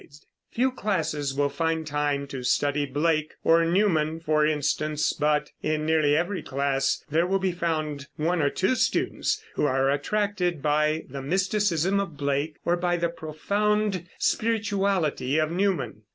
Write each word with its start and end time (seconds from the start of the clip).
Few 0.49 0.71
classes 0.71 1.35
will 1.35 1.49
find 1.49 1.85
time 1.85 2.25
to 2.29 2.41
study 2.41 2.87
Blake 2.87 3.35
or 3.43 3.63
Newman, 3.65 4.19
for 4.19 4.43
instance; 4.47 5.13
but 5.13 5.51
in 5.61 5.85
nearly 5.85 6.17
every 6.17 6.41
class 6.41 7.05
there 7.11 7.27
will 7.27 7.37
be 7.37 7.51
found 7.51 8.07
one 8.15 8.41
or 8.41 8.49
two 8.49 8.73
students 8.73 9.43
who 9.53 9.65
are 9.65 9.91
attracted 9.91 10.59
by 10.63 11.03
the 11.07 11.21
mysticism 11.21 11.99
of 11.99 12.17
Blake 12.17 12.55
or 12.65 12.75
by 12.77 12.97
the 12.97 13.09
profound 13.09 14.07
spirituality 14.17 15.37
of 15.37 15.51
Newman. 15.51 16.01